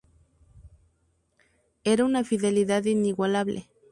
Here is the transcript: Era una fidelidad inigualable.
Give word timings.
Era 1.83 2.05
una 2.05 2.23
fidelidad 2.23 2.85
inigualable. 2.85 3.69